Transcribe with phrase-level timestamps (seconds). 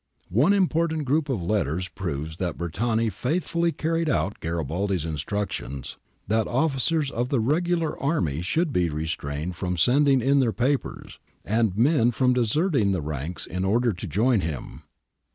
[0.33, 6.47] "^ One important group of letters^ proves that Bertani faithfully carried out Garibaldi's instructions that
[6.47, 12.09] officers of the regular army should be restrained from sending in their papers, and men
[12.09, 14.81] from deserting the ranks in order to join him.